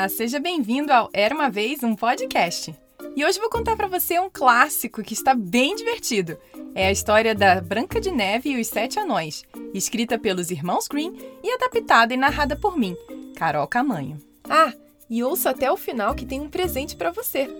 Olá, 0.00 0.08
seja 0.08 0.40
bem-vindo 0.40 0.90
ao 0.90 1.10
Era 1.12 1.34
uma 1.34 1.50
vez 1.50 1.82
um 1.82 1.94
podcast. 1.94 2.74
E 3.14 3.22
hoje 3.22 3.38
vou 3.38 3.50
contar 3.50 3.76
para 3.76 3.86
você 3.86 4.18
um 4.18 4.30
clássico 4.30 5.02
que 5.02 5.12
está 5.12 5.34
bem 5.34 5.76
divertido. 5.76 6.38
É 6.74 6.86
a 6.86 6.90
história 6.90 7.34
da 7.34 7.60
Branca 7.60 8.00
de 8.00 8.10
Neve 8.10 8.48
e 8.48 8.58
os 8.58 8.66
Sete 8.66 8.98
Anões, 8.98 9.44
escrita 9.74 10.18
pelos 10.18 10.50
irmãos 10.50 10.88
Green 10.88 11.14
e 11.44 11.52
adaptada 11.52 12.14
e 12.14 12.16
narrada 12.16 12.56
por 12.56 12.78
mim, 12.78 12.96
Carol 13.36 13.66
Camanho. 13.66 14.16
Ah, 14.48 14.72
e 15.10 15.22
ouça 15.22 15.50
até 15.50 15.70
o 15.70 15.76
final 15.76 16.14
que 16.14 16.24
tem 16.24 16.40
um 16.40 16.48
presente 16.48 16.96
para 16.96 17.10
você. 17.10 17.54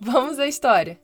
Vamos 0.00 0.40
à 0.40 0.48
história. 0.48 0.98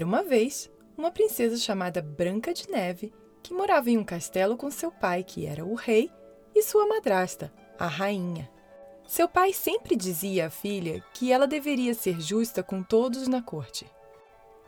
Era 0.00 0.06
uma 0.06 0.22
vez 0.22 0.70
uma 0.96 1.10
princesa 1.10 1.58
chamada 1.58 2.00
Branca 2.00 2.54
de 2.54 2.70
Neve 2.70 3.12
que 3.42 3.52
morava 3.52 3.90
em 3.90 3.98
um 3.98 4.02
castelo 4.02 4.56
com 4.56 4.70
seu 4.70 4.90
pai, 4.90 5.22
que 5.22 5.44
era 5.44 5.62
o 5.62 5.74
rei, 5.74 6.10
e 6.54 6.62
sua 6.62 6.86
madrasta, 6.86 7.52
a 7.78 7.86
rainha. 7.86 8.50
Seu 9.06 9.28
pai 9.28 9.52
sempre 9.52 9.94
dizia 9.94 10.46
à 10.46 10.50
filha 10.50 11.04
que 11.12 11.30
ela 11.30 11.46
deveria 11.46 11.92
ser 11.92 12.18
justa 12.18 12.62
com 12.62 12.82
todos 12.82 13.28
na 13.28 13.42
corte. 13.42 13.86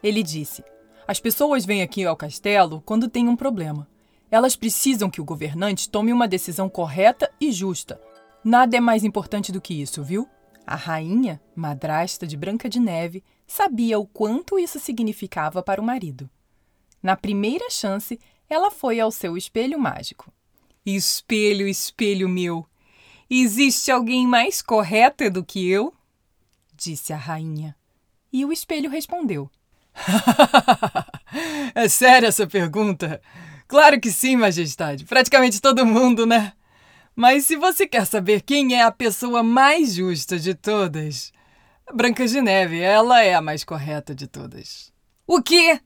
Ele 0.03 0.23
disse: 0.23 0.63
As 1.09 1.19
pessoas 1.19 1.65
vêm 1.65 1.81
aqui 1.81 2.05
ao 2.05 2.15
castelo 2.15 2.83
quando 2.85 3.09
têm 3.09 3.27
um 3.27 3.35
problema. 3.35 3.89
Elas 4.31 4.55
precisam 4.55 5.09
que 5.09 5.23
o 5.23 5.25
governante 5.25 5.89
tome 5.89 6.13
uma 6.13 6.29
decisão 6.29 6.69
correta 6.69 7.33
e 7.41 7.51
justa. 7.51 7.99
Nada 8.45 8.77
é 8.77 8.81
mais 8.81 9.03
importante 9.03 9.51
do 9.51 9.63
que 9.63 9.81
isso, 9.81 10.05
viu? 10.05 10.29
A 10.67 10.77
rainha, 10.77 11.41
madrasta 11.57 12.27
de 12.27 12.37
Branca 12.37 12.69
de 12.69 12.79
Neve, 12.79 13.25
sabia 13.53 13.99
o 13.99 14.07
quanto 14.07 14.59
isso 14.59 14.81
significava 14.81 15.63
para 15.63 15.81
o 15.81 15.85
marido. 15.85 16.29
Na 17.03 17.17
primeira 17.17 17.69
chance, 17.69 18.19
ela 18.49 18.71
foi 18.71 18.99
ao 18.99 19.11
seu 19.11 19.37
espelho 19.37 19.79
mágico. 19.79 20.33
Espelho, 20.87 21.69
espelho 21.69 22.29
meu, 22.29 22.67
existe 23.29 23.91
alguém 23.91 24.27
mais 24.27 24.63
correta 24.63 25.31
do 25.31 25.45
que 25.45 25.69
eu? 25.69 25.93
disse 26.75 27.13
a 27.13 27.17
rainha. 27.17 27.77
E 28.33 28.43
o 28.45 28.53
espelho 28.53 28.89
respondeu: 28.89 29.51
É 31.75 31.89
séria 31.89 32.29
essa 32.29 32.47
pergunta? 32.47 33.21
Claro 33.69 34.01
que 34.01 34.11
sim, 34.11 34.35
Majestade. 34.35 35.05
Praticamente 35.05 35.61
todo 35.61 35.85
mundo, 35.85 36.25
né? 36.25 36.55
Mas 37.15 37.45
se 37.45 37.57
você 37.57 37.87
quer 37.87 38.07
saber 38.07 38.41
quem 38.41 38.75
é 38.75 38.83
a 38.83 38.91
pessoa 38.91 39.43
mais 39.43 39.95
justa 39.95 40.39
de 40.39 40.55
todas, 40.55 41.33
Branca 41.91 42.27
de 42.27 42.41
Neve, 42.41 42.81
ela 42.81 43.23
é 43.23 43.35
a 43.35 43.43
mais 43.43 43.65
correta 43.65 44.15
de 44.15 44.27
todas. 44.27 44.93
O 45.27 45.43
quê? 45.43 45.81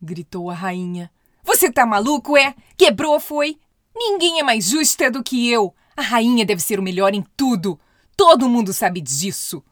gritou 0.00 0.50
a 0.50 0.54
rainha. 0.54 1.10
Você 1.42 1.70
tá 1.70 1.86
maluco, 1.86 2.36
é? 2.36 2.54
Quebrou, 2.76 3.18
foi? 3.20 3.58
Ninguém 3.94 4.40
é 4.40 4.42
mais 4.42 4.66
justa 4.66 5.10
do 5.10 5.22
que 5.22 5.48
eu. 5.48 5.74
A 5.96 6.02
rainha 6.02 6.44
deve 6.44 6.60
ser 6.60 6.78
o 6.78 6.82
melhor 6.82 7.14
em 7.14 7.24
tudo. 7.36 7.80
Todo 8.16 8.48
mundo 8.48 8.72
sabe 8.72 9.00
disso. 9.00 9.64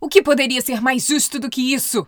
O 0.00 0.08
que 0.08 0.22
poderia 0.22 0.60
ser 0.60 0.80
mais 0.80 1.06
justo 1.06 1.40
do 1.40 1.50
que 1.50 1.74
isso? 1.74 2.06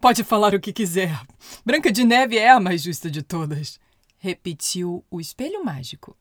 Pode 0.00 0.22
falar 0.22 0.54
o 0.54 0.60
que 0.60 0.72
quiser. 0.72 1.18
Branca 1.64 1.90
de 1.90 2.04
Neve 2.04 2.36
é 2.36 2.50
a 2.50 2.60
mais 2.60 2.82
justa 2.82 3.10
de 3.10 3.22
todas, 3.22 3.80
repetiu 4.18 5.04
o 5.10 5.20
espelho 5.20 5.64
mágico. 5.64 6.16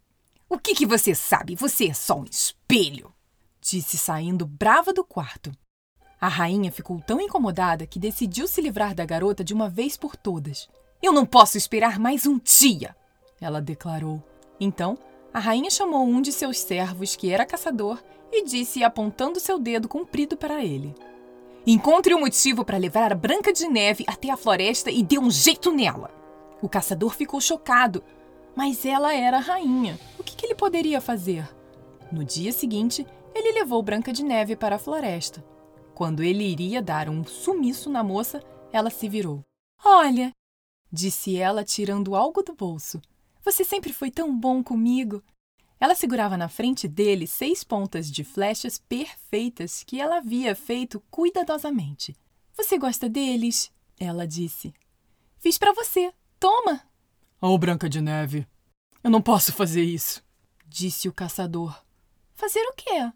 O 0.49 0.57
que, 0.57 0.73
que 0.73 0.85
você 0.85 1.13
sabe? 1.13 1.55
Você 1.55 1.87
é 1.87 1.93
só 1.93 2.19
um 2.19 2.23
espelho, 2.23 3.13
disse 3.59 3.97
saindo 3.97 4.45
brava 4.45 4.93
do 4.93 5.03
quarto. 5.03 5.51
A 6.19 6.28
rainha 6.28 6.72
ficou 6.72 7.00
tão 7.00 7.22
incomodada 7.22 7.85
que 7.85 8.00
decidiu 8.00 8.47
se 8.47 8.59
livrar 8.59 8.95
da 8.95 9.05
garota 9.05 9.44
de 9.44 9.53
uma 9.53 9.69
vez 9.69 9.95
por 9.95 10.16
todas. 10.16 10.67
Eu 11.01 11.13
não 11.13 11.25
posso 11.25 11.57
esperar 11.57 12.00
mais 12.00 12.25
um 12.25 12.39
dia, 12.39 12.95
ela 13.39 13.61
declarou. 13.61 14.23
Então, 14.59 14.97
a 15.31 15.39
rainha 15.39 15.69
chamou 15.69 16.03
um 16.03 16.19
de 16.19 16.31
seus 16.31 16.59
servos, 16.59 17.16
que 17.16 17.31
era 17.31 17.45
caçador, 17.45 18.01
e 18.31 18.44
disse, 18.44 18.83
apontando 18.83 19.39
seu 19.39 19.59
dedo 19.59 19.88
comprido 19.88 20.35
para 20.35 20.63
ele: 20.63 20.95
Encontre 21.66 22.16
um 22.16 22.19
motivo 22.22 22.66
para 22.66 22.79
levar 22.79 23.11
a 23.11 23.16
Branca 23.16 23.53
de 23.53 23.67
Neve 23.67 24.03
até 24.07 24.31
a 24.31 24.38
floresta 24.38 24.89
e 24.89 25.03
dê 25.03 25.19
um 25.19 25.29
jeito 25.29 25.72
nela. 25.72 26.09
O 26.61 26.67
caçador 26.67 27.13
ficou 27.13 27.39
chocado, 27.39 28.03
mas 28.56 28.83
ela 28.83 29.13
era 29.13 29.38
a 29.38 29.41
rainha. 29.41 30.00
O 30.17 30.23
que, 30.23 30.35
que 30.35 30.47
ele 30.47 30.56
poderia 30.56 31.00
fazer? 31.00 31.47
No 32.11 32.25
dia 32.25 32.51
seguinte, 32.51 33.06
ele 33.35 33.51
levou 33.51 33.83
Branca 33.83 34.11
de 34.11 34.23
Neve 34.23 34.56
para 34.56 34.77
a 34.77 34.79
floresta. 34.79 35.44
Quando 35.97 36.21
ele 36.21 36.43
iria 36.43 36.79
dar 36.79 37.09
um 37.09 37.25
sumiço 37.25 37.89
na 37.89 38.03
moça, 38.03 38.39
ela 38.71 38.91
se 38.91 39.09
virou. 39.09 39.43
Olha, 39.83 40.31
disse 40.91 41.35
ela, 41.35 41.63
tirando 41.63 42.15
algo 42.15 42.43
do 42.43 42.53
bolso. 42.53 43.01
Você 43.43 43.63
sempre 43.63 43.91
foi 43.91 44.11
tão 44.11 44.39
bom 44.39 44.63
comigo. 44.63 45.23
Ela 45.79 45.95
segurava 45.95 46.37
na 46.37 46.47
frente 46.47 46.87
dele 46.87 47.25
seis 47.25 47.63
pontas 47.63 48.11
de 48.11 48.23
flechas 48.23 48.77
perfeitas 48.77 49.83
que 49.83 49.99
ela 49.99 50.17
havia 50.17 50.55
feito 50.55 51.01
cuidadosamente. 51.09 52.15
Você 52.55 52.77
gosta 52.77 53.09
deles? 53.09 53.71
Ela 53.99 54.27
disse. 54.27 54.75
Fiz 55.39 55.57
para 55.57 55.73
você. 55.73 56.13
Toma! 56.39 56.87
Oh, 57.41 57.57
Branca 57.57 57.89
de 57.89 58.01
Neve, 58.01 58.47
eu 59.03 59.09
não 59.09 59.19
posso 59.19 59.51
fazer 59.51 59.81
isso, 59.81 60.23
disse 60.67 61.09
o 61.09 61.11
caçador. 61.11 61.75
Fazer 62.35 62.61
o 62.67 62.73
quê? 62.73 63.11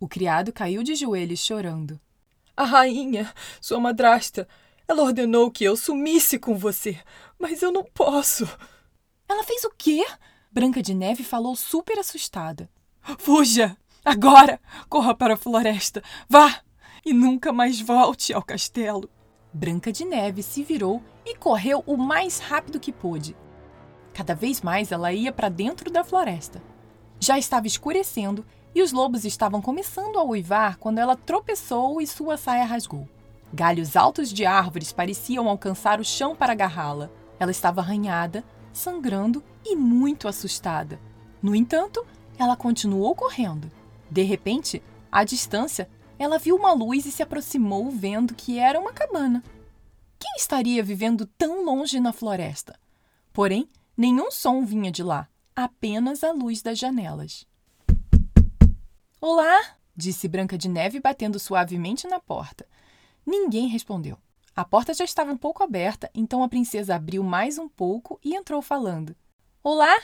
O 0.00 0.08
criado 0.08 0.52
caiu 0.52 0.82
de 0.82 0.96
joelhos 0.96 1.38
chorando. 1.38 2.00
A 2.56 2.64
rainha, 2.64 3.32
sua 3.60 3.80
madrasta, 3.80 4.46
ela 4.86 5.02
ordenou 5.02 5.50
que 5.50 5.64
eu 5.64 5.76
sumisse 5.76 6.38
com 6.38 6.56
você, 6.56 6.98
mas 7.38 7.62
eu 7.62 7.72
não 7.72 7.82
posso. 7.82 8.48
Ela 9.28 9.42
fez 9.42 9.64
o 9.64 9.70
quê? 9.76 10.04
Branca 10.52 10.80
de 10.80 10.94
Neve 10.94 11.24
falou 11.24 11.56
super 11.56 11.98
assustada. 11.98 12.70
Fuja! 13.18 13.76
Agora! 14.04 14.60
Corra 14.88 15.14
para 15.14 15.34
a 15.34 15.36
floresta! 15.36 16.02
Vá! 16.28 16.60
E 17.04 17.12
nunca 17.12 17.52
mais 17.52 17.80
volte 17.80 18.32
ao 18.32 18.42
castelo. 18.42 19.10
Branca 19.52 19.90
de 19.90 20.04
Neve 20.04 20.42
se 20.42 20.62
virou 20.62 21.02
e 21.24 21.34
correu 21.34 21.82
o 21.86 21.96
mais 21.96 22.38
rápido 22.38 22.78
que 22.78 22.92
pôde. 22.92 23.36
Cada 24.12 24.34
vez 24.34 24.60
mais 24.60 24.92
ela 24.92 25.12
ia 25.12 25.32
para 25.32 25.48
dentro 25.48 25.90
da 25.90 26.04
floresta. 26.04 26.62
Já 27.18 27.38
estava 27.38 27.66
escurecendo 27.66 28.46
e 28.74 28.82
os 28.82 28.92
lobos 28.92 29.24
estavam 29.24 29.62
começando 29.62 30.18
a 30.18 30.24
uivar 30.24 30.78
quando 30.78 30.98
ela 30.98 31.16
tropeçou 31.16 32.00
e 32.00 32.06
sua 32.06 32.36
saia 32.36 32.64
rasgou. 32.64 33.08
Galhos 33.52 33.96
altos 33.96 34.32
de 34.32 34.44
árvores 34.44 34.92
pareciam 34.92 35.48
alcançar 35.48 36.00
o 36.00 36.04
chão 36.04 36.34
para 36.34 36.52
agarrá-la. 36.52 37.10
Ela 37.38 37.50
estava 37.50 37.80
arranhada, 37.80 38.44
sangrando 38.72 39.42
e 39.64 39.76
muito 39.76 40.26
assustada. 40.26 41.00
No 41.40 41.54
entanto, 41.54 42.04
ela 42.38 42.56
continuou 42.56 43.14
correndo. 43.14 43.70
De 44.10 44.22
repente, 44.22 44.82
à 45.10 45.22
distância, 45.22 45.88
ela 46.18 46.38
viu 46.38 46.56
uma 46.56 46.72
luz 46.72 47.06
e 47.06 47.12
se 47.12 47.22
aproximou, 47.22 47.90
vendo 47.90 48.34
que 48.34 48.58
era 48.58 48.78
uma 48.80 48.92
cabana. 48.92 49.42
Quem 50.18 50.32
estaria 50.36 50.82
vivendo 50.82 51.26
tão 51.38 51.64
longe 51.64 52.00
na 52.00 52.12
floresta? 52.12 52.78
Porém, 53.32 53.68
Nenhum 53.96 54.28
som 54.28 54.64
vinha 54.64 54.90
de 54.90 55.04
lá, 55.04 55.28
apenas 55.54 56.24
a 56.24 56.32
luz 56.32 56.60
das 56.62 56.76
janelas. 56.76 57.46
Olá! 59.26 59.78
disse 59.96 60.28
Branca 60.28 60.58
de 60.58 60.68
Neve, 60.68 61.00
batendo 61.00 61.38
suavemente 61.38 62.06
na 62.06 62.20
porta. 62.20 62.68
Ninguém 63.24 63.68
respondeu. 63.68 64.18
A 64.54 64.66
porta 64.66 64.92
já 64.92 65.02
estava 65.02 65.32
um 65.32 65.36
pouco 65.38 65.62
aberta, 65.62 66.10
então 66.14 66.42
a 66.42 66.48
princesa 66.48 66.94
abriu 66.94 67.22
mais 67.24 67.56
um 67.56 67.66
pouco 67.66 68.20
e 68.22 68.36
entrou 68.36 68.60
falando. 68.60 69.16
Olá! 69.62 69.96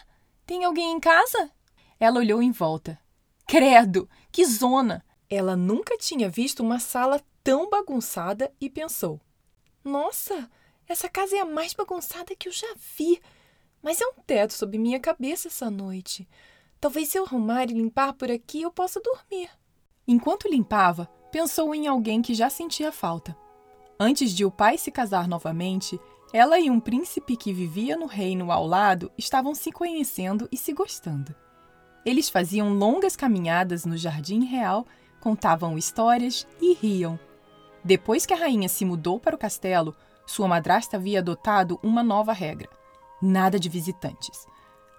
Tem 0.46 0.64
alguém 0.64 0.92
em 0.92 0.98
casa? 0.98 1.50
Ela 1.98 2.18
olhou 2.18 2.42
em 2.42 2.50
volta. 2.50 2.98
Credo! 3.46 4.08
Que 4.32 4.42
zona! 4.46 5.04
Ela 5.28 5.54
nunca 5.54 5.98
tinha 5.98 6.30
visto 6.30 6.60
uma 6.60 6.78
sala 6.78 7.20
tão 7.44 7.68
bagunçada 7.68 8.50
e 8.58 8.70
pensou: 8.70 9.20
Nossa, 9.84 10.50
essa 10.88 11.10
casa 11.10 11.36
é 11.36 11.40
a 11.40 11.44
mais 11.44 11.74
bagunçada 11.74 12.34
que 12.34 12.48
eu 12.48 12.52
já 12.52 12.74
vi. 12.96 13.20
Mas 13.82 14.00
é 14.00 14.06
um 14.06 14.14
teto 14.26 14.54
sob 14.54 14.78
minha 14.78 14.98
cabeça 14.98 15.48
essa 15.48 15.70
noite. 15.70 16.26
Talvez 16.80 17.08
se 17.08 17.18
eu 17.18 17.24
arrumar 17.24 17.64
e 17.64 17.74
limpar 17.74 18.14
por 18.14 18.30
aqui 18.30 18.62
eu 18.62 18.70
possa 18.70 19.00
dormir. 19.00 19.50
Enquanto 20.06 20.48
limpava, 20.48 21.06
pensou 21.30 21.74
em 21.74 21.86
alguém 21.86 22.22
que 22.22 22.34
já 22.34 22.48
sentia 22.48 22.90
falta. 22.90 23.36
Antes 23.98 24.32
de 24.32 24.44
o 24.44 24.50
pai 24.50 24.78
se 24.78 24.90
casar 24.90 25.28
novamente, 25.28 26.00
ela 26.32 26.58
e 26.58 26.70
um 26.70 26.80
príncipe 26.80 27.36
que 27.36 27.52
vivia 27.52 27.96
no 27.96 28.06
reino 28.06 28.50
ao 28.50 28.66
lado 28.66 29.12
estavam 29.18 29.54
se 29.54 29.70
conhecendo 29.70 30.48
e 30.50 30.56
se 30.56 30.72
gostando. 30.72 31.34
Eles 32.04 32.30
faziam 32.30 32.72
longas 32.72 33.14
caminhadas 33.14 33.84
no 33.84 33.96
jardim 33.96 34.44
real, 34.44 34.86
contavam 35.20 35.76
histórias 35.76 36.46
e 36.60 36.72
riam. 36.72 37.20
Depois 37.84 38.24
que 38.24 38.32
a 38.32 38.36
rainha 38.36 38.68
se 38.68 38.86
mudou 38.86 39.20
para 39.20 39.36
o 39.36 39.38
castelo, 39.38 39.94
sua 40.26 40.48
madrasta 40.48 40.96
havia 40.96 41.18
adotado 41.18 41.78
uma 41.82 42.02
nova 42.02 42.32
regra 42.32 42.68
nada 43.20 43.58
de 43.58 43.68
visitantes. 43.68 44.46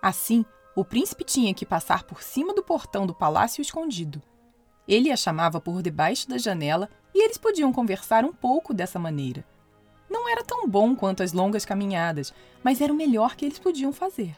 Assim, 0.02 0.46
o 0.76 0.86
príncipe 0.86 1.24
tinha 1.24 1.54
que 1.54 1.66
passar 1.66 2.04
por 2.04 2.24
cima 2.24 2.54
do 2.54 2.64
portão 2.64 3.06
do 3.06 3.14
palácio 3.14 3.62
escondido. 3.62 4.22
Ele 4.88 5.12
a 5.12 5.16
chamava 5.16 5.60
por 5.60 5.82
debaixo 5.82 6.30
da 6.30 6.38
janela 6.38 6.90
e 7.14 7.24
eles 7.24 7.38
podiam 7.38 7.72
conversar 7.74 8.24
um 8.26 8.34
pouco 8.34 8.74
dessa 8.74 8.98
maneira. 8.98 9.46
Não 10.10 10.30
era 10.30 10.44
tão 10.44 10.68
bom 10.68 10.96
quanto 10.96 11.24
as 11.24 11.34
longas 11.34 11.66
caminhadas, 11.66 12.34
mas 12.64 12.82
era 12.82 12.92
o 12.92 12.96
melhor 12.96 13.36
que 13.36 13.46
eles 13.46 13.60
podiam 13.60 13.94
fazer. 13.94 14.36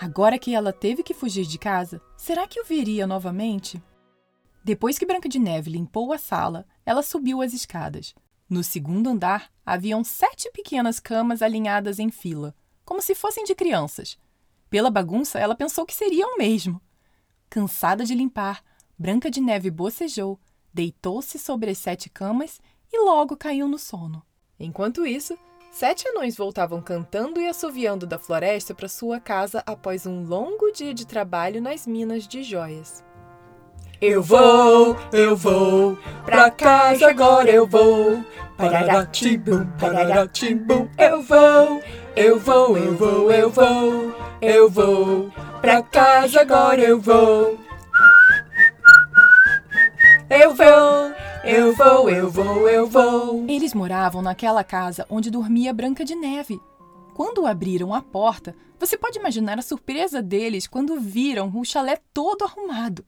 Agora 0.00 0.38
que 0.38 0.54
ela 0.54 0.72
teve 0.72 1.02
que 1.02 1.14
fugir 1.14 1.46
de 1.46 1.58
casa, 1.58 2.00
será 2.16 2.46
que 2.46 2.60
o 2.60 2.64
veria 2.64 3.06
novamente? 3.06 3.82
Depois 4.62 4.98
que 4.98 5.06
Branca 5.06 5.28
de 5.28 5.38
Neve 5.38 5.70
limpou 5.70 6.12
a 6.12 6.18
sala, 6.18 6.66
ela 6.84 7.02
subiu 7.02 7.40
as 7.40 7.52
escadas. 7.52 8.14
No 8.48 8.64
segundo 8.64 9.08
andar, 9.08 9.50
haviam 9.64 10.02
sete 10.02 10.50
pequenas 10.52 10.98
camas 10.98 11.42
alinhadas 11.42 11.98
em 11.98 12.10
fila, 12.10 12.54
como 12.84 13.00
se 13.00 13.14
fossem 13.14 13.44
de 13.44 13.54
crianças. 13.54 14.18
Pela 14.74 14.90
bagunça, 14.90 15.38
ela 15.38 15.54
pensou 15.54 15.86
que 15.86 15.94
seriam 15.94 16.36
mesmo. 16.36 16.80
Cansada 17.48 18.04
de 18.04 18.12
limpar, 18.12 18.60
Branca 18.98 19.30
de 19.30 19.40
Neve 19.40 19.70
bocejou, 19.70 20.36
deitou-se 20.72 21.38
sobre 21.38 21.70
as 21.70 21.78
sete 21.78 22.10
camas 22.10 22.60
e 22.92 22.98
logo 22.98 23.36
caiu 23.36 23.68
no 23.68 23.78
sono. 23.78 24.20
Enquanto 24.58 25.06
isso, 25.06 25.38
sete 25.70 26.08
anões 26.08 26.36
voltavam 26.36 26.82
cantando 26.82 27.40
e 27.40 27.46
assoviando 27.46 28.04
da 28.04 28.18
floresta 28.18 28.74
para 28.74 28.88
sua 28.88 29.20
casa 29.20 29.62
após 29.64 30.06
um 30.06 30.26
longo 30.26 30.72
dia 30.72 30.92
de 30.92 31.06
trabalho 31.06 31.62
nas 31.62 31.86
minas 31.86 32.26
de 32.26 32.42
joias. 32.42 33.04
Eu 34.00 34.24
vou, 34.24 34.96
eu 35.12 35.36
vou, 35.36 35.96
pra 36.24 36.50
casa 36.50 37.10
agora 37.10 37.48
eu 37.48 37.64
vou. 37.64 38.24
Pararatimbum, 38.56 39.66
pararatimbum, 39.78 40.88
eu 40.98 41.22
vou, 41.22 41.80
eu 42.16 42.38
vou, 42.38 42.76
eu 42.76 42.96
vou, 42.96 43.30
eu 43.30 43.50
vou, 43.50 44.14
eu 44.40 44.70
vou, 44.70 45.30
pra 45.60 45.82
casa 45.82 46.40
agora 46.40 46.80
eu 46.80 47.00
vou. 47.00 47.58
Eu 50.30 50.54
vou, 50.54 51.12
eu 51.44 51.76
vou, 51.76 52.10
eu 52.10 52.30
vou, 52.30 52.68
eu 52.68 52.86
vou. 52.86 53.44
Eles 53.48 53.74
moravam 53.74 54.22
naquela 54.22 54.64
casa 54.64 55.06
onde 55.10 55.30
dormia 55.30 55.72
Branca 55.72 56.04
de 56.04 56.14
Neve. 56.14 56.60
Quando 57.14 57.46
abriram 57.46 57.94
a 57.94 58.02
porta, 58.02 58.56
você 58.78 58.96
pode 58.96 59.18
imaginar 59.18 59.58
a 59.58 59.62
surpresa 59.62 60.20
deles 60.20 60.66
quando 60.66 60.98
viram 60.98 61.52
o 61.54 61.64
chalé 61.64 62.00
todo 62.12 62.44
arrumado. 62.44 63.04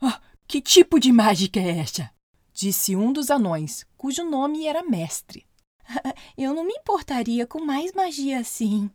Ah, 0.00 0.20
que 0.46 0.60
tipo 0.60 1.00
de 1.00 1.12
mágica 1.12 1.60
é 1.60 1.78
essa? 1.78 2.10
Disse 2.52 2.96
um 2.96 3.12
dos 3.12 3.30
anões, 3.30 3.86
cujo 3.96 4.24
nome 4.24 4.66
era 4.66 4.82
Mestre. 4.82 5.45
Eu 6.36 6.54
não 6.54 6.64
me 6.64 6.72
importaria 6.74 7.46
com 7.46 7.64
mais 7.64 7.92
magia 7.92 8.40
assim. 8.40 8.90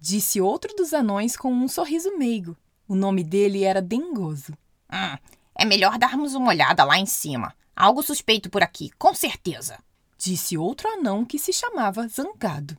Disse 0.00 0.40
outro 0.40 0.74
dos 0.74 0.92
anões 0.92 1.36
com 1.36 1.52
um 1.52 1.68
sorriso 1.68 2.16
meigo. 2.16 2.56
O 2.86 2.94
nome 2.94 3.22
dele 3.22 3.64
era 3.64 3.82
Dengoso. 3.82 4.52
Hum, 4.92 5.18
é 5.54 5.64
melhor 5.64 5.98
darmos 5.98 6.34
uma 6.34 6.48
olhada 6.48 6.84
lá 6.84 6.98
em 6.98 7.06
cima. 7.06 7.54
Algo 7.74 8.02
suspeito 8.02 8.48
por 8.48 8.62
aqui, 8.62 8.90
com 8.98 9.14
certeza. 9.14 9.78
Disse 10.16 10.56
outro 10.56 10.88
anão 10.88 11.24
que 11.24 11.38
se 11.38 11.52
chamava 11.52 12.08
Zangado. 12.08 12.76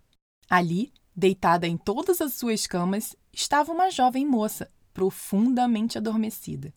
Ali, 0.49 0.91
deitada 1.15 1.67
em 1.67 1.77
todas 1.77 2.21
as 2.21 2.33
suas 2.33 2.65
camas, 2.65 3.15
estava 3.31 3.71
uma 3.71 3.91
jovem 3.91 4.25
moça, 4.25 4.71
profundamente 4.93 5.97
adormecida. 5.97 6.73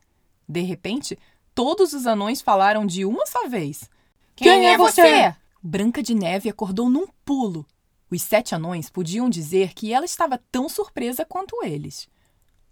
De 0.47 0.61
repente, 0.61 1.19
Todos 1.55 1.93
os 1.93 2.07
anões 2.07 2.41
falaram 2.41 2.87
de 2.87 3.05
uma 3.05 3.27
só 3.27 3.49
vez. 3.49 3.89
Quem, 4.35 4.49
Quem 4.49 4.67
é, 4.69 4.73
é 4.73 4.79
você? 4.79 5.37
Branca 5.65 6.03
de 6.03 6.13
Neve 6.13 6.49
acordou 6.49 6.91
num 6.91 7.07
pulo. 7.25 7.65
Os 8.11 8.21
sete 8.21 8.53
anões 8.53 8.91
podiam 8.91 9.31
dizer 9.31 9.75
que 9.75 9.93
ela 9.93 10.05
estava 10.05 10.37
tão 10.51 10.69
surpresa 10.69 11.25
quanto 11.25 11.65
eles. 11.65 12.09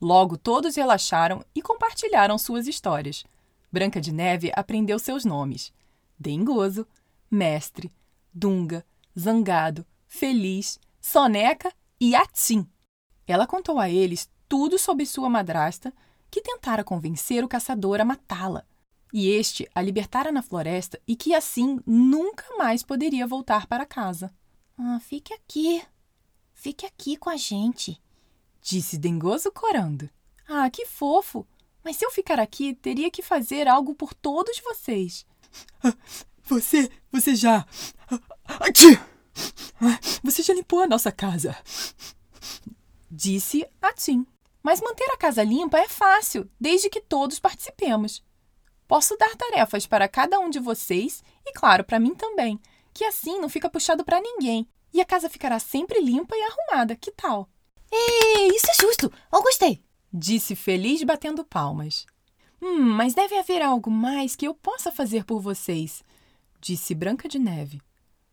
Logo, 0.01 0.37
todos 0.37 0.75
relaxaram 0.75 1.45
e 1.55 1.63
compartilharam 1.63 2.37
suas 2.37 2.67
histórias. 2.67 3.23
Branca 3.71 4.01
de 4.01 4.11
Neve 4.11 4.51
aprendeu 4.57 4.99
seus 4.99 5.25
nomes: 5.25 5.73
Dengoso, 6.19 6.85
Mestre, 7.31 7.93
Dunga, 8.35 8.85
Zangado, 9.17 9.87
Feliz, 10.09 10.81
Soneca 11.01 11.73
e 12.01 12.17
Atim. 12.17 12.67
Ela 13.25 13.47
contou 13.47 13.79
a 13.79 13.89
eles 13.89 14.29
tudo 14.49 14.77
sobre 14.81 15.07
sua 15.07 15.31
madrasta, 15.31 15.95
que 16.29 16.43
tentara 16.43 16.83
convencer 16.83 17.45
o 17.45 17.49
caçador 17.49 18.01
a 18.01 18.05
matá-la 18.05 18.67
e 19.13 19.29
este 19.31 19.69
a 19.75 19.83
libertara 19.83 20.31
na 20.31 20.43
floresta 20.43 21.01
e 21.07 21.17
que 21.17 21.35
assim 21.35 21.81
nunca 21.87 22.45
mais 22.57 22.83
poderia 22.83 23.27
voltar 23.27 23.67
para 23.67 23.87
casa. 23.87 24.33
Ah, 24.79 25.01
fique 25.01 25.33
aqui. 25.35 25.83
Fique 26.55 26.85
aqui 26.85 27.17
com 27.17 27.31
a 27.31 27.37
gente, 27.37 28.01
disse 28.61 28.99
Dengoso 28.99 29.51
corando. 29.51 30.11
Ah, 30.47 30.69
que 30.69 30.85
fofo! 30.85 31.47
Mas 31.83 31.97
se 31.97 32.05
eu 32.05 32.11
ficar 32.11 32.39
aqui, 32.39 32.75
teria 32.75 33.11
que 33.11 33.23
fazer 33.23 33.67
algo 33.67 33.95
por 33.95 34.13
todos 34.13 34.61
vocês. 34.61 35.25
Você, 36.45 36.91
você 37.13 37.37
já. 37.37 37.65
Você 40.25 40.43
já 40.43 40.53
limpou 40.53 40.81
a 40.81 40.87
nossa 40.89 41.13
casa. 41.13 41.57
Disse 43.09 43.65
Atim. 43.81 44.27
Mas 44.61 44.81
manter 44.81 45.09
a 45.13 45.17
casa 45.17 45.45
limpa 45.45 45.79
é 45.79 45.89
fácil, 45.89 46.51
desde 46.61 46.91
que 46.91 47.01
todos 47.01 47.39
participemos. 47.39 48.25
Posso 48.91 49.17
dar 49.17 49.37
tarefas 49.37 49.87
para 49.87 50.09
cada 50.09 50.41
um 50.41 50.51
de 50.51 50.59
vocês 50.59 51.23
e, 51.47 51.53
claro, 51.53 51.85
para 51.85 52.01
mim 52.01 52.13
também, 52.13 52.59
que 52.93 53.05
assim 53.05 53.39
não 53.39 53.49
fica 53.49 53.71
puxado 53.71 54.05
para 54.05 54.21
ninguém 54.21 54.67
e 54.93 55.01
a 55.01 55.05
casa 55.05 55.31
ficará 55.31 55.61
sempre 55.61 56.01
limpa 56.01 56.35
e 56.37 56.43
arrumada. 56.43 56.97
Que 56.97 57.13
tal? 57.13 57.49
Ei, 57.89 58.49
isso 58.49 58.67
é 58.69 58.75
justo! 58.75 59.13
Eu 59.33 59.43
gostei! 59.43 59.81
Disse 60.13 60.57
feliz 60.57 61.05
batendo 61.05 61.45
palmas. 61.45 62.05
Hum, 62.61 62.81
mas 62.81 63.15
deve 63.15 63.39
haver 63.39 63.63
algo 63.63 63.93
mais 63.93 64.35
que 64.35 64.49
eu 64.49 64.55
possa 64.55 64.91
fazer 64.91 65.25
por 65.25 65.41
vocês, 65.41 66.03
disse 66.61 66.93
Branca 66.93 67.29
de 67.29 67.39
Neve. 67.39 67.81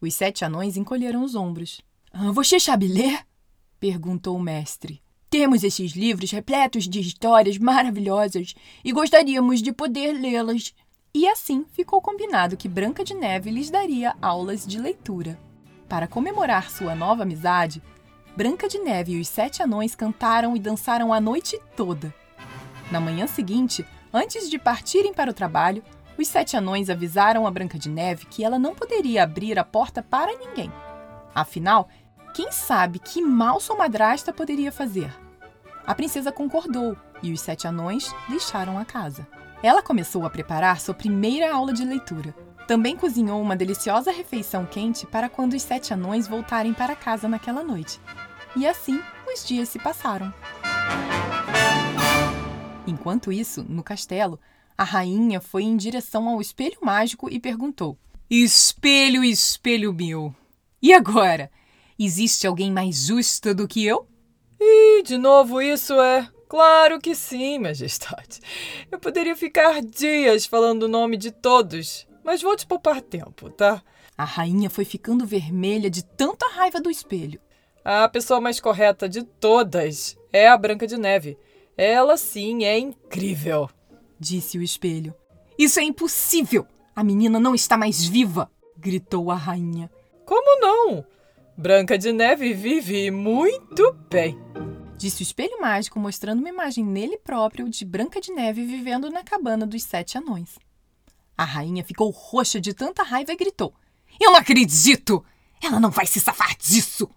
Os 0.01 0.15
sete 0.15 0.44
anões 0.44 0.75
encolheram 0.75 1.24
os 1.24 1.36
ombros. 1.36 1.81
Ah, 2.12 2.31
você 2.31 2.59
sabe 2.59 2.88
ler? 2.88 3.27
perguntou 3.80 4.36
o 4.36 4.42
mestre. 4.42 5.04
Temos 5.29 5.62
esses 5.63 5.91
livros 5.91 6.31
repletos 6.31 6.88
de 6.88 7.01
histórias 7.01 7.57
maravilhosas 7.57 8.56
e 8.83 8.94
gostaríamos 8.94 9.62
de 9.62 9.74
poder 9.74 10.13
lê-las. 10.13 10.74
E 11.13 11.27
assim 11.27 11.65
ficou 11.74 12.01
combinado 12.01 12.56
que 12.56 12.69
Branca 12.69 13.03
de 13.03 13.13
Neve 13.13 13.51
lhes 13.51 13.69
daria 13.69 14.16
aulas 14.21 14.66
de 14.66 14.80
leitura. 14.80 15.37
Para 15.90 16.07
comemorar 16.07 16.69
sua 16.71 16.95
nova 16.95 17.23
amizade, 17.23 17.81
Branca 18.37 18.69
de 18.69 18.80
Neve 18.80 19.13
e 19.13 19.19
os 19.19 19.28
sete 19.28 19.61
anões 19.61 19.95
cantaram 19.95 20.56
e 20.56 20.59
dançaram 20.59 21.11
a 21.11 21.19
noite 21.19 21.59
toda. 21.75 22.13
Na 22.90 23.02
manhã 23.02 23.28
seguinte, 23.28 23.85
antes 24.13 24.49
de 24.49 24.57
partirem 24.57 25.13
para 25.13 25.31
o 25.31 25.33
trabalho, 25.33 25.83
os 26.18 26.28
sete 26.28 26.56
anões 26.56 26.90
avisaram 26.90 27.45
a 27.45 27.52
Branca 27.52 27.78
de 27.78 27.90
Neve 27.90 28.28
que 28.28 28.45
ela 28.45 28.57
não 28.57 28.73
poderia 28.73 29.23
abrir 29.23 29.59
a 29.59 29.63
porta 29.66 30.02
para 30.02 30.37
ninguém. 30.37 30.71
Afinal, 31.35 31.90
quem 32.34 32.52
sabe 32.52 33.00
que 33.00 33.22
mal 33.22 33.60
sua 33.60 33.76
madrasta 33.76 34.31
poderia 34.31 34.72
fazer? 34.72 35.12
A 35.86 35.96
princesa 35.96 36.31
concordou 36.31 36.96
e 37.24 37.31
os 37.31 37.42
sete 37.42 37.68
anões 37.68 38.14
deixaram 38.30 38.78
a 38.78 38.86
casa. 38.86 39.28
Ela 39.64 39.81
começou 39.81 40.26
a 40.26 40.30
preparar 40.30 40.80
sua 40.80 40.94
primeira 40.94 41.54
aula 41.54 41.74
de 41.74 41.84
leitura. 41.84 42.36
Também 42.68 42.96
cozinhou 42.96 43.42
uma 43.42 43.56
deliciosa 43.56 44.12
refeição 44.12 44.66
quente 44.66 45.06
para 45.07 45.30
quando 45.30 45.54
os 45.54 45.64
sete 45.64 45.94
anões 45.94 46.28
voltarem 46.28 46.74
para 46.74 46.96
casa 46.96 47.28
naquela 47.28 47.64
noite. 47.64 48.00
E 48.56 48.68
assim 48.68 49.02
os 49.34 49.46
dias 49.46 49.69
se 49.69 49.80
passaram. 49.80 50.34
Enquanto 52.86 53.31
isso, 53.31 53.66
no 53.68 53.84
castelo, 53.84 54.40
a 54.78 54.84
rainha 54.84 55.42
foi 55.42 55.64
em 55.64 55.76
direção 55.76 56.28
ao 56.30 56.40
espelho 56.40 56.78
mágico 56.81 57.30
e 57.30 57.40
perguntou: 57.40 57.98
Espelho, 58.30 59.24
espelho 59.24 59.94
meu, 59.94 60.36
e 60.81 60.94
agora? 60.94 61.50
Existe 61.99 62.45
alguém 62.45 62.71
mais 62.71 63.07
justo 63.07 63.56
do 63.56 63.68
que 63.68 63.85
eu? 63.85 64.07
E 64.59 65.01
de 65.04 65.18
novo 65.18 65.61
isso 65.61 65.94
é. 65.99 66.30
Claro 66.47 66.99
que 66.99 67.16
sim, 67.16 67.59
Majestade. 67.59 68.39
Eu 68.92 68.99
poderia 68.99 69.35
ficar 69.35 69.81
dias 69.81 70.45
falando 70.45 70.83
o 70.83 70.87
nome 70.87 71.18
de 71.18 71.31
todos, 71.31 72.07
mas 72.23 72.42
vou 72.42 72.56
te 72.56 72.66
poupar 72.68 73.01
tempo, 73.01 73.49
tá? 73.49 73.81
A 74.18 74.23
rainha 74.23 74.69
foi 74.69 74.85
ficando 74.85 75.25
vermelha 75.25 75.89
de 75.89 76.04
tanta 76.04 76.47
raiva 76.49 76.80
do 76.80 76.89
espelho. 76.89 77.42
A 77.83 78.07
pessoa 78.07 78.39
mais 78.39 78.59
correta 78.59 79.09
de 79.09 79.23
todas 79.23 80.18
é 80.31 80.47
a 80.47 80.57
Branca 80.57 80.85
de 80.85 80.97
Neve. 80.97 81.37
Ela 81.75 82.16
sim 82.16 82.63
é 82.63 82.77
incrível, 82.77 83.69
disse 84.19 84.57
o 84.57 84.63
espelho. 84.63 85.13
Isso 85.57 85.80
é 85.80 85.83
impossível! 85.83 86.68
A 86.95 87.04
menina 87.04 87.39
não 87.39 87.56
está 87.56 87.77
mais 87.77 88.06
viva! 88.06 88.51
gritou 88.77 89.31
a 89.31 89.35
rainha. 89.35 89.89
Como 90.25 90.59
não? 90.59 91.06
Branca 91.57 91.97
de 91.97 92.11
Neve 92.11 92.54
vive 92.54 93.09
muito 93.09 93.92
bem. 94.11 94.37
Disse 94.95 95.21
o 95.21 95.23
espelho 95.23 95.59
mágico, 95.59 95.99
mostrando 95.99 96.40
uma 96.40 96.49
imagem 96.49 96.85
nele 96.85 97.18
próprio 97.18 97.68
de 97.68 97.83
Branca 97.83 98.21
de 98.21 98.31
Neve 98.31 98.64
vivendo 98.64 99.09
na 99.09 99.23
cabana 99.23 99.66
dos 99.66 99.81
sete 99.81 100.19
anões. 100.19 100.59
A 101.35 101.44
rainha 101.44 101.83
ficou 101.83 102.11
roxa 102.11 102.61
de 102.61 102.76
tanta 102.76 103.02
raiva 103.02 103.33
e 103.33 103.35
gritou: 103.35 103.73
Eu 104.21 104.31
não 104.31 104.37
acredito! 104.37 105.26
Ela 105.59 105.80
não 105.80 105.90
vai 105.90 106.06
se 106.06 106.19
safar 106.19 106.56
disso! 106.57 107.09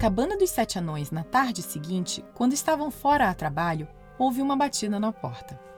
cabana 0.00 0.34
dos 0.34 0.48
sete 0.48 0.78
anões 0.78 1.10
na 1.10 1.22
tarde 1.22 1.60
seguinte, 1.60 2.24
quando 2.34 2.54
estavam 2.54 2.90
fora 2.90 3.28
a 3.28 3.34
trabalho, 3.34 3.86
houve 4.18 4.40
uma 4.40 4.56
batida 4.56 4.98
na 4.98 5.12
porta. 5.12 5.69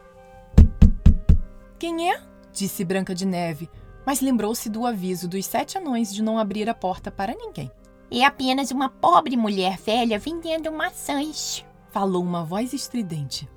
Quem 1.82 2.12
é? 2.12 2.22
disse 2.52 2.84
Branca 2.84 3.12
de 3.12 3.26
Neve, 3.26 3.68
mas 4.06 4.20
lembrou-se 4.20 4.70
do 4.70 4.86
aviso 4.86 5.26
dos 5.26 5.44
sete 5.44 5.76
anões 5.76 6.14
de 6.14 6.22
não 6.22 6.38
abrir 6.38 6.68
a 6.68 6.74
porta 6.74 7.10
para 7.10 7.34
ninguém. 7.34 7.72
É 8.08 8.24
apenas 8.24 8.70
uma 8.70 8.88
pobre 8.88 9.36
mulher 9.36 9.78
velha 9.78 10.16
vendendo 10.16 10.70
maçãs, 10.70 11.64
falou 11.90 12.22
uma 12.22 12.44
voz 12.44 12.72
estridente. 12.72 13.50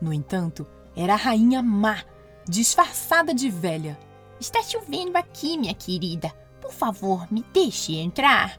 No 0.00 0.12
entanto, 0.12 0.64
era 0.94 1.14
a 1.14 1.16
rainha 1.16 1.60
má, 1.64 2.04
disfarçada 2.48 3.34
de 3.34 3.50
velha. 3.50 3.98
Está 4.38 4.62
chovendo 4.62 5.18
aqui, 5.18 5.58
minha 5.58 5.74
querida. 5.74 6.30
Por 6.60 6.72
favor, 6.72 7.26
me 7.28 7.44
deixe 7.52 7.96
entrar. 7.96 8.56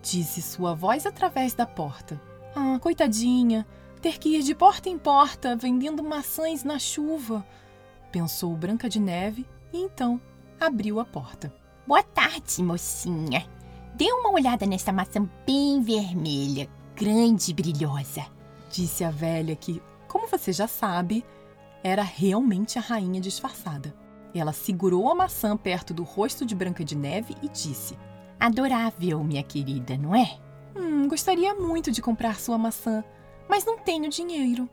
Disse 0.00 0.40
sua 0.40 0.72
voz 0.72 1.04
através 1.04 1.52
da 1.52 1.66
porta. 1.66 2.18
Ah, 2.56 2.78
coitadinha, 2.80 3.66
ter 4.00 4.18
que 4.18 4.38
ir 4.38 4.42
de 4.42 4.54
porta 4.54 4.88
em 4.88 4.96
porta 4.96 5.54
vendendo 5.54 6.02
maçãs 6.02 6.64
na 6.64 6.78
chuva. 6.78 7.44
Pensou 8.10 8.56
Branca 8.56 8.88
de 8.88 8.98
Neve 8.98 9.46
e 9.72 9.78
então 9.78 10.20
abriu 10.58 10.98
a 10.98 11.04
porta. 11.04 11.52
Boa 11.86 12.02
tarde, 12.02 12.62
mocinha. 12.62 13.46
Dê 13.94 14.10
uma 14.12 14.30
olhada 14.30 14.64
nessa 14.64 14.92
maçã 14.92 15.28
bem 15.46 15.82
vermelha, 15.82 16.68
grande 16.96 17.50
e 17.50 17.54
brilhosa. 17.54 18.26
Disse 18.70 19.04
a 19.04 19.10
velha 19.10 19.54
que, 19.56 19.82
como 20.06 20.26
você 20.26 20.52
já 20.52 20.66
sabe, 20.66 21.24
era 21.82 22.02
realmente 22.02 22.78
a 22.78 22.82
rainha 22.82 23.20
disfarçada. 23.20 23.94
Ela 24.34 24.52
segurou 24.52 25.10
a 25.10 25.14
maçã 25.14 25.56
perto 25.56 25.92
do 25.92 26.02
rosto 26.02 26.46
de 26.46 26.54
Branca 26.54 26.84
de 26.84 26.96
Neve 26.96 27.36
e 27.42 27.48
disse: 27.48 27.98
Adorável, 28.38 29.22
minha 29.24 29.42
querida, 29.42 29.96
não 29.96 30.14
é? 30.14 30.38
Hum, 30.76 31.08
gostaria 31.08 31.54
muito 31.54 31.90
de 31.90 32.00
comprar 32.00 32.38
sua 32.38 32.56
maçã, 32.56 33.02
mas 33.48 33.64
não 33.64 33.78
tenho 33.78 34.08
dinheiro. 34.08 34.68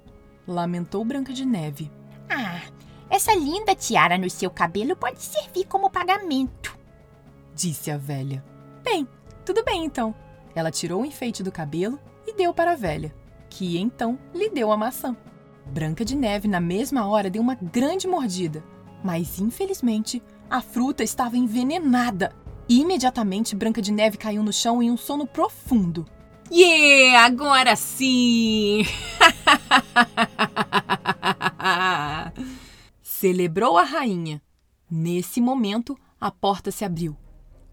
Lamentou 0.47 1.03
Branca 1.03 1.33
de 1.33 1.45
Neve. 1.45 1.91
Ah, 2.29 2.61
essa 3.15 3.33
linda 3.33 3.73
tiara 3.73 4.17
no 4.17 4.29
seu 4.29 4.49
cabelo 4.49 4.95
pode 4.95 5.21
servir 5.21 5.65
como 5.65 5.89
pagamento. 5.89 6.77
Disse 7.53 7.89
a 7.89 7.97
velha. 7.97 8.43
Bem, 8.83 9.07
tudo 9.45 9.63
bem 9.63 9.85
então. 9.85 10.13
Ela 10.53 10.69
tirou 10.69 11.01
o 11.01 11.05
enfeite 11.05 11.41
do 11.41 11.51
cabelo 11.51 11.97
e 12.27 12.33
deu 12.33 12.53
para 12.53 12.73
a 12.73 12.75
velha, 12.75 13.15
que 13.49 13.77
então 13.77 14.19
lhe 14.33 14.49
deu 14.49 14.69
a 14.69 14.77
maçã. 14.77 15.15
Branca 15.65 16.03
de 16.03 16.15
Neve, 16.15 16.47
na 16.47 16.59
mesma 16.59 17.07
hora, 17.07 17.29
deu 17.29 17.41
uma 17.41 17.55
grande 17.55 18.05
mordida, 18.05 18.63
mas 19.01 19.39
infelizmente 19.39 20.21
a 20.49 20.61
fruta 20.61 21.01
estava 21.03 21.37
envenenada. 21.37 22.35
Imediatamente, 22.67 23.55
Branca 23.55 23.81
de 23.81 23.93
Neve 23.93 24.17
caiu 24.17 24.43
no 24.43 24.51
chão 24.51 24.83
em 24.83 24.91
um 24.91 24.97
sono 24.97 25.25
profundo. 25.25 26.05
Yeah, 26.51 27.25
agora 27.25 27.75
sim! 27.75 28.85
Celebrou 33.25 33.75
a 33.75 33.81
rainha. 33.81 34.39
Nesse 34.87 35.41
momento, 35.41 35.97
a 36.21 36.29
porta 36.29 36.69
se 36.69 36.85
abriu. 36.85 37.17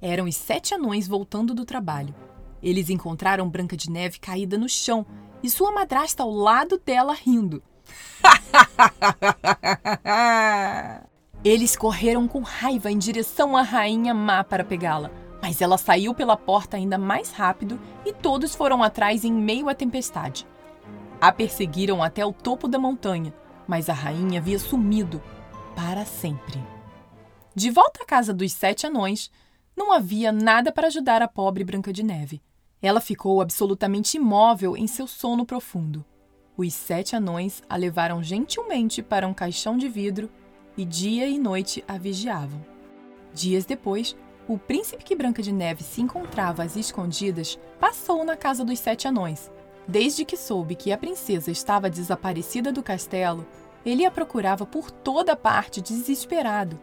Eram 0.01 0.25
os 0.25 0.35
sete 0.35 0.73
anões 0.73 1.07
voltando 1.07 1.55
do 1.55 1.67
trabalho. 1.67 2.15
Eles 2.63 2.89
encontraram 2.89 3.51
Branca 3.51 3.77
de 3.77 3.91
Neve 3.91 4.19
caída 4.19 4.57
no 4.57 4.67
chão 4.67 5.05
e 5.43 5.51
sua 5.51 5.71
madrasta 5.71 6.23
ao 6.23 6.31
lado 6.31 6.81
dela 6.83 7.13
rindo. 7.13 7.63
Eles 11.45 11.77
correram 11.77 12.27
com 12.27 12.41
raiva 12.41 12.91
em 12.91 12.97
direção 12.97 13.55
à 13.55 13.61
rainha 13.61 14.15
má 14.15 14.43
para 14.43 14.65
pegá-la, 14.65 15.11
mas 15.43 15.61
ela 15.61 15.77
saiu 15.77 16.15
pela 16.15 16.35
porta 16.35 16.79
ainda 16.79 16.97
mais 16.97 17.31
rápido 17.31 17.79
e 18.07 18.13
todos 18.15 18.55
foram 18.55 18.83
atrás 18.83 19.23
em 19.23 19.35
meio 19.35 19.69
à 19.69 19.75
tempestade. 19.75 20.47
A 21.21 21.31
perseguiram 21.31 22.03
até 22.03 22.25
o 22.25 22.33
topo 22.33 22.67
da 22.67 22.79
montanha, 22.79 23.35
mas 23.69 23.91
a 23.91 23.93
rainha 23.93 24.41
havia 24.41 24.59
sumido 24.59 25.21
para 25.75 26.05
sempre. 26.05 26.63
De 27.55 27.71
volta 27.71 28.03
à 28.03 28.07
casa 28.07 28.33
dos 28.33 28.53
sete 28.53 28.87
anões, 28.87 29.31
não 29.77 29.93
havia 29.93 30.33
nada 30.33 30.73
para 30.73 30.87
ajudar 30.87 31.23
a 31.23 31.29
pobre 31.29 31.65
Branca 31.65 31.93
de 31.93 32.03
Neve. 32.03 32.43
Ela 32.81 33.01
ficou 33.01 33.41
absolutamente 33.41 34.17
imóvel 34.17 34.77
em 34.77 34.87
seu 34.87 35.07
sono 35.07 35.47
profundo. 35.47 36.05
Os 36.57 36.75
sete 36.75 37.17
anões 37.17 37.63
a 37.69 37.77
levaram 37.77 38.23
gentilmente 38.23 39.03
para 39.03 39.27
um 39.27 39.33
caixão 39.33 39.77
de 39.77 39.89
vidro 39.89 40.31
e 40.77 40.85
dia 40.85 41.27
e 41.27 41.39
noite 41.39 41.85
a 41.87 41.97
vigiavam. 41.97 42.65
Dias 43.35 43.65
depois, 43.65 44.17
o 44.49 44.59
príncipe 44.59 45.05
que 45.05 45.15
Branca 45.15 45.43
de 45.43 45.53
Neve 45.53 45.85
se 45.85 46.01
encontrava 46.03 46.63
às 46.63 46.77
escondidas 46.77 47.59
passou 47.79 48.25
na 48.25 48.37
casa 48.37 48.65
dos 48.65 48.79
sete 48.79 49.07
anões. 49.07 49.51
Desde 49.87 50.25
que 50.25 50.37
soube 50.37 50.75
que 50.75 50.93
a 50.93 50.99
princesa 50.99 51.51
estava 51.51 51.91
desaparecida 51.91 52.71
do 52.71 52.83
castelo, 52.83 53.47
ele 53.85 54.05
a 54.05 54.11
procurava 54.11 54.65
por 54.65 54.91
toda 54.91 55.37
parte 55.37 55.81
desesperado. 55.81 56.79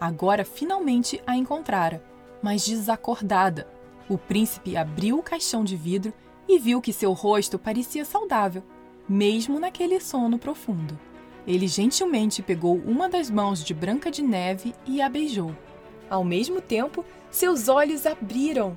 Agora 0.00 0.44
finalmente 0.44 1.22
a 1.26 1.36
encontrara, 1.36 2.02
mas 2.42 2.66
desacordada. 2.66 3.66
O 4.08 4.16
príncipe 4.16 4.76
abriu 4.76 5.18
o 5.18 5.22
caixão 5.22 5.64
de 5.64 5.76
vidro 5.76 6.12
e 6.48 6.58
viu 6.58 6.80
que 6.80 6.92
seu 6.92 7.12
rosto 7.12 7.58
parecia 7.58 8.04
saudável 8.04 8.62
mesmo 9.08 9.58
naquele 9.58 10.00
sono 10.00 10.38
profundo. 10.38 10.98
Ele 11.46 11.68
gentilmente 11.68 12.42
pegou 12.42 12.76
uma 12.76 13.08
das 13.08 13.30
mãos 13.30 13.62
de 13.62 13.72
Branca 13.72 14.10
de 14.10 14.22
Neve 14.22 14.74
e 14.84 15.00
a 15.00 15.08
beijou. 15.08 15.54
Ao 16.10 16.24
mesmo 16.24 16.60
tempo, 16.60 17.04
seus 17.30 17.68
olhos 17.68 18.04
abriram. 18.04 18.76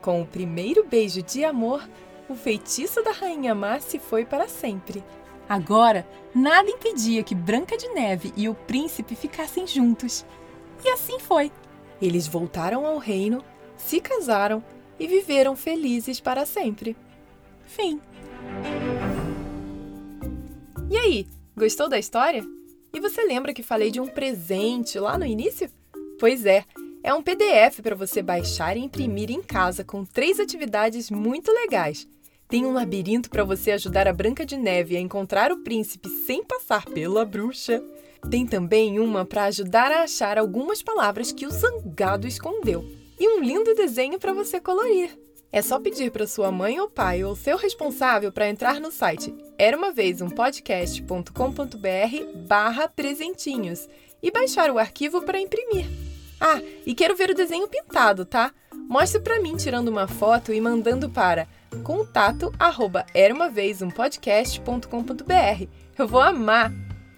Com 0.00 0.22
o 0.22 0.26
primeiro 0.26 0.84
beijo 0.84 1.22
de 1.22 1.44
amor, 1.44 1.88
o 2.28 2.34
feitiço 2.34 3.02
da 3.02 3.12
Rainha 3.12 3.54
Má 3.54 3.78
se 3.78 3.98
foi 3.98 4.24
para 4.24 4.48
sempre. 4.48 5.02
Agora, 5.48 6.06
nada 6.34 6.68
impedia 6.68 7.22
que 7.22 7.34
Branca 7.34 7.76
de 7.76 7.88
Neve 7.88 8.32
e 8.36 8.48
o 8.48 8.54
príncipe 8.54 9.14
ficassem 9.14 9.66
juntos. 9.66 10.24
E 10.84 10.88
assim 10.90 11.18
foi. 11.18 11.50
Eles 12.00 12.26
voltaram 12.26 12.84
ao 12.84 12.98
reino, 12.98 13.42
se 13.76 14.00
casaram 14.00 14.62
e 14.98 15.06
viveram 15.06 15.56
felizes 15.56 16.20
para 16.20 16.44
sempre. 16.44 16.96
Fim. 17.64 18.00
E 20.90 20.96
aí, 20.96 21.26
gostou 21.56 21.88
da 21.88 21.98
história? 21.98 22.44
E 22.92 23.00
você 23.00 23.24
lembra 23.24 23.52
que 23.52 23.62
falei 23.62 23.90
de 23.90 24.00
um 24.00 24.06
presente 24.06 24.98
lá 24.98 25.16
no 25.18 25.24
início? 25.24 25.70
Pois 26.18 26.44
é, 26.44 26.64
é 27.02 27.14
um 27.14 27.22
PDF 27.22 27.80
para 27.82 27.94
você 27.94 28.22
baixar 28.22 28.76
e 28.76 28.80
imprimir 28.80 29.30
em 29.30 29.42
casa 29.42 29.84
com 29.84 30.04
três 30.04 30.40
atividades 30.40 31.10
muito 31.10 31.52
legais. 31.52 32.08
Tem 32.48 32.64
um 32.64 32.72
labirinto 32.72 33.28
para 33.28 33.44
você 33.44 33.72
ajudar 33.72 34.08
a 34.08 34.12
Branca 34.12 34.46
de 34.46 34.56
Neve 34.56 34.96
a 34.96 35.00
encontrar 35.00 35.52
o 35.52 35.58
príncipe 35.58 36.08
sem 36.08 36.42
passar 36.42 36.86
pela 36.86 37.22
bruxa. 37.22 37.82
Tem 38.30 38.46
também 38.46 38.98
uma 38.98 39.22
para 39.26 39.44
ajudar 39.44 39.92
a 39.92 40.04
achar 40.04 40.38
algumas 40.38 40.82
palavras 40.82 41.30
que 41.30 41.46
o 41.46 41.50
zangado 41.50 42.26
escondeu. 42.26 42.82
E 43.20 43.28
um 43.28 43.42
lindo 43.42 43.74
desenho 43.74 44.18
para 44.18 44.32
você 44.32 44.58
colorir. 44.58 45.10
É 45.52 45.60
só 45.60 45.78
pedir 45.78 46.10
para 46.10 46.26
sua 46.26 46.50
mãe 46.50 46.80
ou 46.80 46.88
pai 46.88 47.22
ou 47.22 47.36
seu 47.36 47.58
responsável 47.58 48.32
para 48.32 48.48
entrar 48.48 48.80
no 48.80 48.90
site 48.90 49.34
era 49.58 49.76
uma 49.76 49.92
vez 49.92 50.22
um 50.22 50.30
podcast.com.br 50.30 51.32
barra 52.46 52.88
presentinhos 52.88 53.88
e 54.22 54.30
baixar 54.30 54.70
o 54.70 54.78
arquivo 54.78 55.20
para 55.20 55.40
imprimir. 55.40 55.86
Ah, 56.40 56.62
e 56.86 56.94
quero 56.94 57.16
ver 57.16 57.30
o 57.30 57.34
desenho 57.34 57.68
pintado, 57.68 58.24
tá? 58.24 58.52
Mostre 58.72 59.20
para 59.20 59.40
mim 59.40 59.56
tirando 59.56 59.88
uma 59.88 60.06
foto 60.06 60.52
e 60.52 60.60
mandando 60.60 61.10
para 61.10 61.48
contato 61.82 62.52
arroba 62.58 63.04
era 63.14 63.34
uma 63.34 63.48
vez 63.48 63.82
um 63.82 63.90
podcast.com.br. 63.90 65.66
Eu 65.98 66.08
vou 66.08 66.20
amar! 66.20 66.72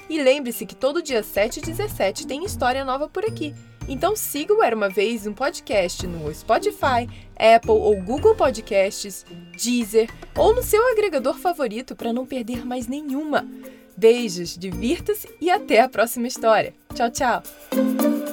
E 0.09 0.21
lembre-se 0.21 0.66
que 0.66 0.75
todo 0.75 1.02
dia 1.02 1.23
7 1.23 1.59
e 1.59 1.62
17 1.62 2.26
tem 2.26 2.45
história 2.45 2.85
nova 2.85 3.09
por 3.09 3.25
aqui. 3.25 3.54
Então 3.88 4.14
siga 4.14 4.54
o 4.54 4.62
Era 4.62 4.76
Uma 4.76 4.88
Vez 4.88 5.26
um 5.26 5.33
podcast 5.33 6.07
no 6.07 6.33
Spotify, 6.33 7.09
Apple 7.37 7.71
ou 7.71 8.00
Google 8.00 8.35
Podcasts, 8.35 9.25
Deezer 9.61 10.09
ou 10.37 10.54
no 10.54 10.62
seu 10.62 10.90
agregador 10.92 11.38
favorito 11.38 11.97
para 11.97 12.12
não 12.12 12.26
perder 12.26 12.64
mais 12.64 12.87
nenhuma. 12.87 13.47
Beijos, 13.97 14.57
divirta-se 14.57 15.28
e 15.40 15.50
até 15.50 15.80
a 15.80 15.88
próxima 15.88 16.26
história. 16.26 16.75
Tchau, 16.95 17.11
tchau! 17.11 18.29